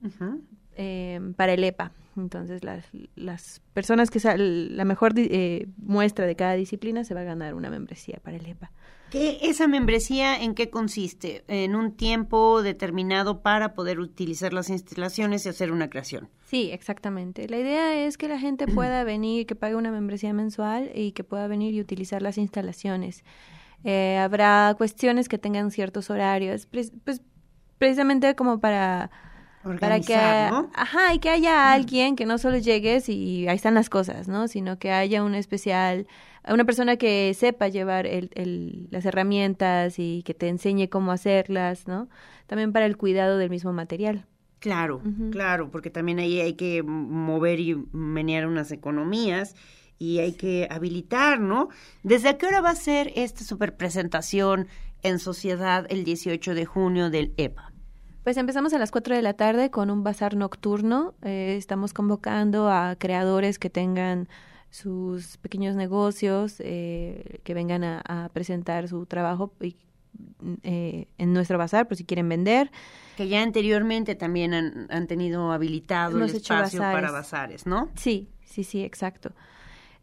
[0.77, 1.93] eh, para el EPA.
[2.17, 2.85] Entonces, las,
[3.17, 7.55] las personas que sal- la mejor eh, muestra de cada disciplina se va a ganar
[7.55, 8.71] una membresía para el EPA.
[9.11, 11.45] ¿Qué, ¿Esa membresía en qué consiste?
[11.49, 16.29] En un tiempo determinado para poder utilizar las instalaciones y hacer una creación.
[16.47, 17.49] Sí, exactamente.
[17.49, 21.25] La idea es que la gente pueda venir, que pague una membresía mensual y que
[21.25, 23.25] pueda venir y utilizar las instalaciones.
[23.83, 27.23] Eh, habrá cuestiones que tengan ciertos horarios, pre- pues
[27.79, 29.11] precisamente como para
[29.81, 30.15] para que
[30.51, 30.71] ¿no?
[30.75, 34.49] ajá y que haya alguien que no solo llegues y ahí están las cosas no
[34.49, 36.07] sino que haya un especial
[36.55, 41.87] una persona que sepa llevar el, el- las herramientas y que te enseñe cómo hacerlas
[41.87, 42.09] no
[42.47, 44.27] también para el cuidado del mismo material
[44.59, 49.55] Claro, claro, porque también ahí hay que mover y menear unas economías
[49.99, 51.69] y hay que habilitar, ¿no?
[52.03, 54.69] ¿Desde qué hora va a ser esta superpresentación
[55.03, 57.73] en sociedad el 18 de junio del EPA?
[58.23, 61.15] Pues empezamos a las 4 de la tarde con un bazar nocturno.
[61.23, 64.29] Eh, estamos convocando a creadores que tengan
[64.71, 69.53] sus pequeños negocios, eh, que vengan a, presentar su trabajo
[70.63, 72.71] eh, en nuestro bazar, por si quieren vender.
[73.17, 77.91] Que ya anteriormente también han, tenido habilitado el espacio para bazares, ¿no?
[77.97, 79.33] Sí, sí, sí, exacto.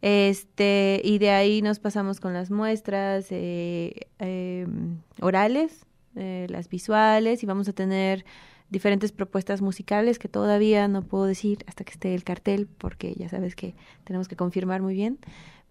[0.00, 7.42] Este, y de ahí nos pasamos con las muestras eh, em, orales, eh, las visuales,
[7.42, 8.24] y vamos a tener
[8.70, 13.28] diferentes propuestas musicales que todavía no puedo decir hasta que esté el cartel, porque ya
[13.28, 15.18] sabes que tenemos que confirmar muy bien.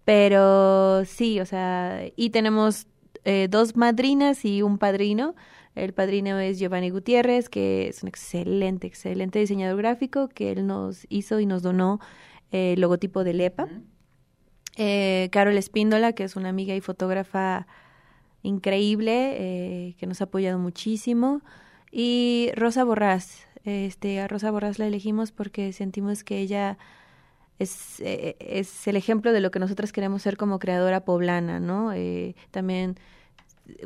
[0.04, 2.86] Pero sí, o sea, y tenemos
[3.24, 5.34] eh, dos madrinas y un padrino.
[5.74, 11.06] El padrino es Giovanni Gutiérrez, que es un excelente, excelente diseñador gráfico, que él nos
[11.08, 12.00] hizo y nos donó
[12.50, 13.68] el logotipo de LEPA.
[14.76, 17.66] Eh, Carol Espíndola, que es una amiga y fotógrafa
[18.42, 21.42] increíble, eh, que nos ha apoyado muchísimo.
[21.90, 26.78] Y Rosa Borrás, este, a Rosa Borrás la elegimos porque sentimos que ella
[27.58, 31.92] es, eh, es el ejemplo de lo que nosotras queremos ser como creadora poblana, ¿no?
[31.92, 32.98] Eh, también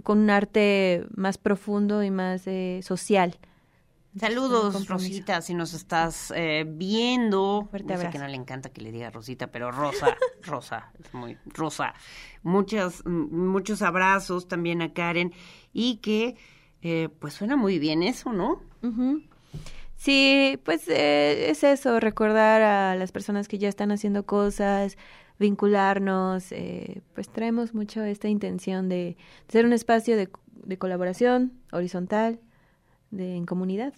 [0.02, 2.42] con un arte más profundo y más
[2.82, 3.38] social.
[4.18, 7.66] Saludos, Rosita, si nos estás eh, viendo.
[7.70, 11.38] Fuerte sé que no le encanta que le diga Rosita, pero Rosa, Rosa, es muy
[11.46, 11.94] Rosa.
[12.42, 15.32] Muchas, muchos abrazos también a Karen
[15.72, 16.36] y que,
[16.82, 18.60] eh, pues suena muy bien eso, ¿no?
[19.96, 24.96] Sí, pues eh, es eso, recordar a las personas que ya están haciendo cosas,
[25.38, 29.16] vincularnos, eh, pues traemos mucho esta intención de,
[29.48, 30.28] ser un espacio de,
[30.64, 32.40] de colaboración horizontal,
[33.10, 33.94] de, en comunidad.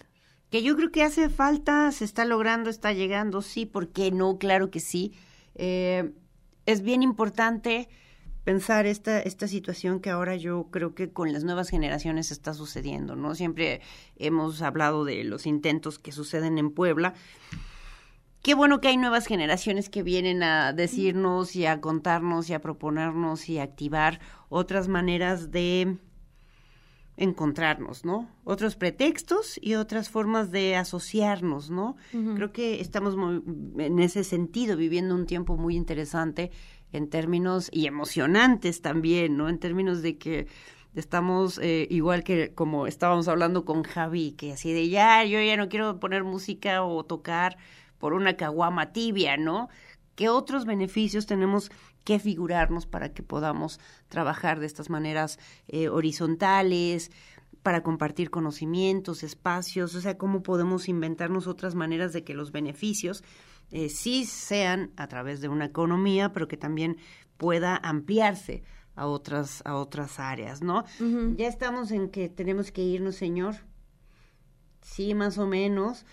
[0.50, 4.38] Que yo creo que hace falta, se está logrando, está llegando, sí, ¿por qué no?
[4.38, 5.12] Claro que sí.
[5.54, 6.12] Eh,
[6.66, 7.88] es bien importante
[8.44, 13.16] pensar esta, esta situación que ahora yo creo que con las nuevas generaciones está sucediendo,
[13.16, 13.34] ¿no?
[13.34, 13.80] Siempre
[14.16, 17.14] hemos hablado de los intentos que suceden en Puebla.
[18.42, 22.60] Qué bueno que hay nuevas generaciones que vienen a decirnos y a contarnos y a
[22.60, 24.20] proponernos y a activar
[24.50, 25.96] otras maneras de
[27.16, 28.28] encontrarnos, ¿no?
[28.44, 31.96] Otros pretextos y otras formas de asociarnos, ¿no?
[32.10, 33.14] Creo que estamos
[33.78, 36.50] en ese sentido viviendo un tiempo muy interesante
[36.94, 39.48] en términos y emocionantes también, ¿no?
[39.48, 40.46] En términos de que
[40.94, 45.56] estamos eh, igual que como estábamos hablando con Javi, que así de ya, yo ya
[45.56, 47.56] no quiero poner música o tocar
[47.98, 49.68] por una caguama tibia, ¿no?
[50.14, 51.72] ¿Qué otros beneficios tenemos
[52.04, 57.10] que figurarnos para que podamos trabajar de estas maneras eh, horizontales,
[57.64, 63.24] para compartir conocimientos, espacios, o sea, cómo podemos inventarnos otras maneras de que los beneficios
[63.70, 66.96] eh, sí sean a través de una economía, pero que también
[67.36, 68.62] pueda ampliarse
[68.94, 70.84] a otras, a otras áreas, ¿no?
[71.36, 73.56] Ya estamos en que tenemos que irnos, señor.
[74.82, 76.06] Sí, más o menos.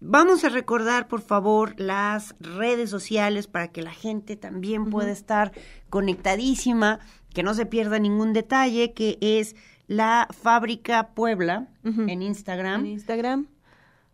[0.00, 5.52] Vamos a recordar, por favor, las redes sociales para que la gente también pueda estar
[5.90, 6.98] conectadísima,
[7.32, 9.54] que no se pierda ningún detalle, que es
[9.86, 12.80] la Fábrica Puebla en Instagram.
[12.80, 13.46] En Instagram.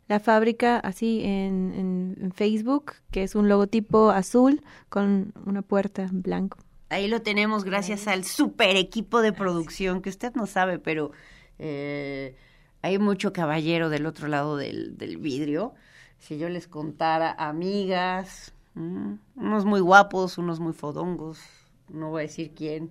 [0.08, 6.22] La fábrica, así en, en, Facebook, que es un logotipo azul con una puerta en
[6.22, 6.58] blanco.
[6.88, 11.10] Ahí lo tenemos gracias al super equipo de producción, que usted no sabe, pero
[11.58, 12.34] eh,
[12.80, 15.74] hay mucho caballero del otro lado del, del vidrio.
[16.18, 21.38] Si yo les contara amigas, mm, unos muy guapos, unos muy fodongos,
[21.88, 22.90] no voy a decir quién.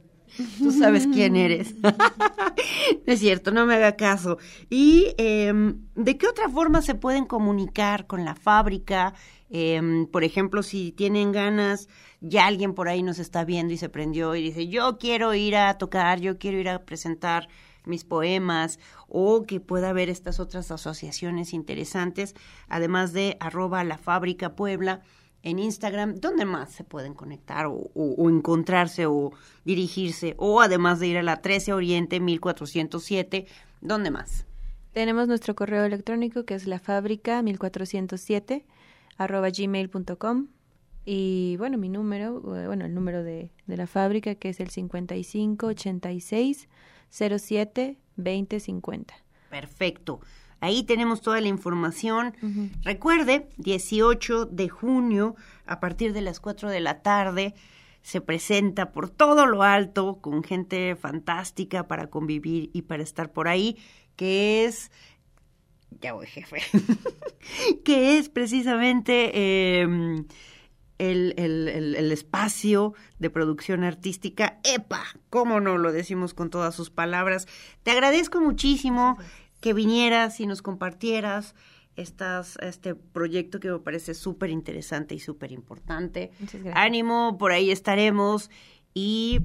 [0.58, 1.74] Tú sabes quién eres.
[3.06, 4.38] es cierto, no me haga caso.
[4.70, 9.14] ¿Y em, de qué otra forma se pueden comunicar con la fábrica?
[9.50, 11.88] Eh, por ejemplo, si tienen ganas,
[12.20, 15.56] ya alguien por ahí nos está viendo y se prendió y dice, yo quiero ir
[15.56, 17.48] a tocar, yo quiero ir a presentar
[17.86, 22.36] mis poemas o que pueda haber estas otras asociaciones interesantes,
[22.68, 25.02] además de arroba la fábrica Puebla
[25.44, 27.90] en Instagram, ¿dónde más se pueden conectar o,
[28.30, 29.32] encontrarse o
[29.64, 30.36] dirigirse?
[30.38, 33.48] O además de ir a la 13 Oriente 1407,
[33.82, 34.46] ¿dónde más?
[34.94, 38.66] Tenemos nuestro correo electrónico que es la fábrica 1407
[39.18, 40.48] arroba gmail.com
[41.06, 46.68] y bueno, mi número, bueno, el número de, de la fábrica que es el 5586
[47.10, 49.14] 07 2050.
[49.50, 50.20] Perfecto.
[50.60, 52.34] Ahí tenemos toda la información.
[52.84, 55.36] Recuerde, 18 de junio,
[55.66, 57.54] a partir de las 4 de la tarde,
[58.02, 63.48] se presenta por todo lo alto con gente fantástica para convivir y para estar por
[63.48, 63.78] ahí,
[64.16, 64.92] que es
[66.02, 66.62] ya voy jefe,
[67.84, 69.84] que es precisamente eh,
[71.00, 74.60] el, el- el- el espacio de producción artística.
[74.64, 75.04] ¡Epa!
[75.30, 77.48] ¿Cómo no lo decimos con todas sus palabras?
[77.84, 79.18] Te agradezco muchísimo
[79.60, 81.56] que vinieras y nos compartieras
[81.96, 86.32] estas, este proyecto que me parece súper interesante y súper importante.
[86.74, 88.50] Ánimo, por ahí estaremos
[88.94, 89.42] y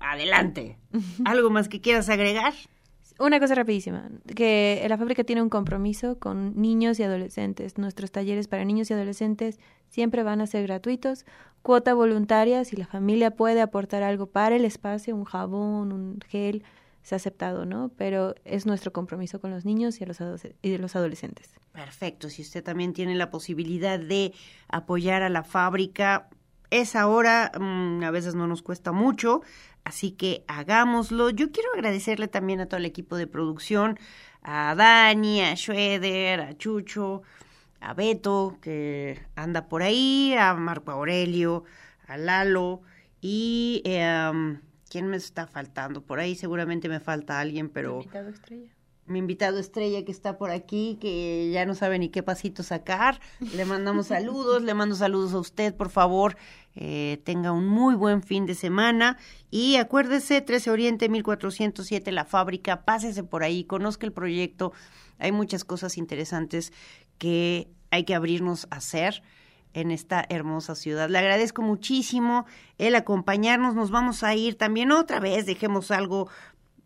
[0.00, 0.78] adelante.
[1.24, 2.54] ¿Algo más que quieras agregar?
[3.18, 7.78] Una cosa rapidísima, que la fábrica tiene un compromiso con niños y adolescentes.
[7.78, 11.26] Nuestros talleres para niños y adolescentes siempre van a ser gratuitos,
[11.60, 16.64] cuota voluntaria, si la familia puede aportar algo para el espacio, un jabón, un gel,
[17.02, 17.90] se ha aceptado, ¿no?
[17.96, 20.18] Pero es nuestro compromiso con los niños y, a los,
[20.62, 21.50] y los adolescentes.
[21.72, 24.32] Perfecto, si usted también tiene la posibilidad de
[24.68, 26.28] apoyar a la fábrica,
[26.70, 29.42] es ahora, mm, a veces no nos cuesta mucho,
[29.84, 31.30] así que hagámoslo.
[31.30, 33.98] Yo quiero agradecerle también a todo el equipo de producción,
[34.42, 37.22] a Dani, a Schroeder, a Chucho,
[37.80, 41.64] a Beto, que anda por ahí, a Marco Aurelio,
[42.06, 42.82] a Lalo
[43.20, 43.82] y...
[43.86, 44.58] um,
[44.92, 46.02] ¿Quién me está faltando?
[46.02, 48.70] Por ahí seguramente me falta alguien, pero Invitado estrella.
[49.06, 53.18] mi invitado estrella que está por aquí, que ya no sabe ni qué pasito sacar.
[53.56, 56.36] Le mandamos saludos, le mando saludos a usted, por favor.
[56.74, 59.16] Eh, tenga un muy buen fin de semana.
[59.50, 64.74] Y acuérdese, 13 Oriente 1407, la fábrica, pásese por ahí, conozca el proyecto.
[65.18, 66.70] Hay muchas cosas interesantes
[67.16, 69.22] que hay que abrirnos a hacer
[69.74, 71.08] en esta hermosa ciudad.
[71.08, 72.46] Le agradezco muchísimo
[72.78, 73.74] el acompañarnos.
[73.74, 75.46] Nos vamos a ir también otra vez.
[75.46, 76.28] Dejemos algo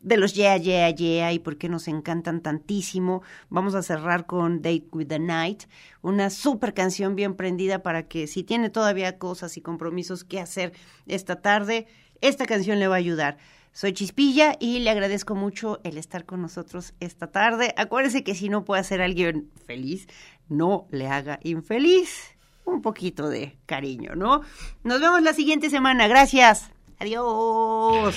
[0.06, 3.22] de los Yeah, Yeah, Yeah y por qué nos encantan tantísimo.
[3.48, 5.64] Vamos a cerrar con Date with the Night,
[6.00, 10.72] una super canción bien prendida para que si tiene todavía cosas y compromisos que hacer
[11.06, 11.88] esta tarde,
[12.20, 13.38] esta canción le va a ayudar.
[13.72, 17.74] Soy Chispilla y le agradezco mucho el estar con nosotros esta tarde.
[17.76, 20.06] Acuérdese que si no puede hacer a alguien feliz,
[20.48, 22.35] no le haga infeliz.
[22.66, 24.42] Un poquito de cariño, ¿no?
[24.84, 26.08] Nos vemos la siguiente semana.
[26.08, 26.70] Gracias.
[26.98, 28.16] Adiós.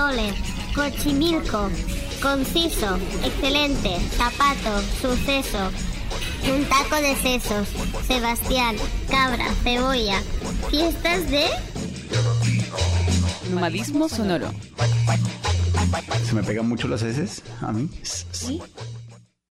[0.00, 0.32] Pozole,
[0.74, 1.70] cochimilco,
[2.22, 5.70] conciso, excelente, zapato, suceso,
[6.52, 7.68] un taco de sesos,
[8.06, 8.76] Sebastián,
[9.10, 10.22] cabra, cebolla,
[10.70, 11.46] fiestas de...
[13.50, 14.50] Nomadismo sonoro.
[16.24, 17.90] Se me pegan mucho las heces a mí.
[18.02, 18.62] ¿Sí?